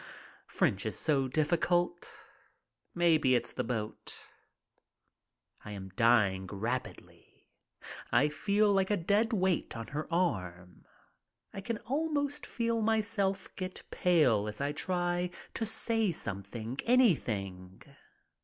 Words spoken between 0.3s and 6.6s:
French is so difficult. Maybe it's the boat. I am dying